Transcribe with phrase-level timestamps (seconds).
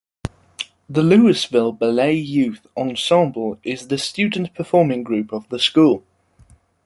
[0.89, 6.03] The Louisville Ballet Youth Ensemble is the student performing group of the School.